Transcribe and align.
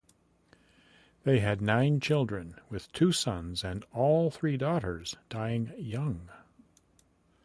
They 1.25 1.41
had 1.41 1.61
nine 1.61 1.99
children 1.99 2.59
with 2.71 2.91
two 2.91 3.11
sons 3.11 3.63
and 3.63 3.85
all 3.93 4.31
three 4.31 4.57
daughters 4.57 5.15
dying 5.29 5.73
young. 5.77 6.29